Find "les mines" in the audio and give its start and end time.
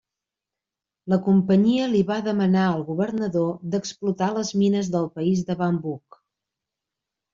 4.39-4.91